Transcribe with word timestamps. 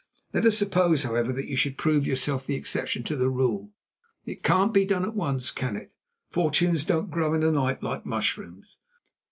Let 0.33 0.47
us 0.47 0.57
suppose, 0.57 1.03
however, 1.03 1.31
that 1.31 1.45
you 1.47 1.55
should 1.55 1.77
prove 1.77 2.07
yourself 2.07 2.43
the 2.47 2.55
exception 2.55 3.03
to 3.03 3.15
the 3.15 3.29
rule, 3.29 3.69
it 4.25 4.41
can't 4.41 4.73
be 4.73 4.83
done 4.83 5.05
at 5.05 5.13
once, 5.13 5.51
can 5.51 5.75
it? 5.75 5.93
Fortunes 6.31 6.83
don't 6.85 7.11
grow 7.11 7.35
in 7.35 7.43
a 7.43 7.51
night, 7.51 7.83
like 7.83 8.03
mushrooms." 8.03 8.79